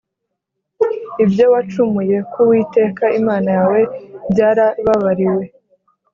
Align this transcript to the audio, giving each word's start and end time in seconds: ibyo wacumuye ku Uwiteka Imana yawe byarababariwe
ibyo 1.23 1.45
wacumuye 1.53 2.17
ku 2.31 2.37
Uwiteka 2.43 3.03
Imana 3.19 3.49
yawe 3.57 3.79
byarababariwe 4.31 5.43